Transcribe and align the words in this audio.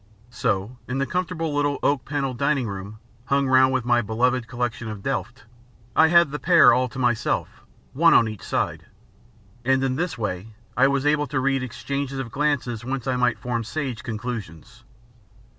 So, 0.31 0.77
in 0.87 0.97
the 0.97 1.05
comfortable 1.05 1.53
little 1.53 1.77
oak 1.83 2.05
panelled 2.05 2.39
dining 2.39 2.67
room, 2.67 2.97
hung 3.25 3.47
round 3.47 3.71
with 3.71 3.85
my 3.85 4.01
beloved 4.01 4.47
collection 4.47 4.87
of 4.87 5.03
Delft, 5.03 5.43
I 5.95 6.07
had 6.07 6.31
the 6.31 6.39
pair 6.39 6.73
all 6.73 6.89
to 6.89 6.97
myself, 6.97 7.61
one 7.93 8.11
on 8.15 8.27
each 8.27 8.41
side; 8.41 8.87
and 9.63 9.83
in 9.83 9.97
this 9.97 10.17
way 10.17 10.55
I 10.75 10.87
was 10.87 11.05
able 11.05 11.27
to 11.27 11.39
read 11.39 11.61
exchanges 11.61 12.17
of 12.17 12.31
glances 12.31 12.83
whence 12.83 13.05
I 13.05 13.15
might 13.15 13.37
form 13.37 13.63
sage 13.63 14.01
conclusions. 14.01 14.83